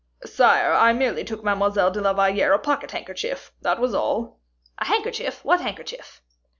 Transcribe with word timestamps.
"Sire, 0.25 0.73
I 0.73 0.93
merely 0.93 1.23
took 1.23 1.43
Mademoiselle 1.43 1.91
de 1.91 2.01
la 2.01 2.13
Valliere 2.13 2.53
a 2.53 2.57
pocket 2.57 2.89
handkerchief, 2.89 3.51
that 3.61 3.77
was 3.79 3.93
all." 3.93 4.39
"A 4.79 4.85
handkerchief, 4.85 5.45
what 5.45 5.61
handkerchief?" 5.61 6.23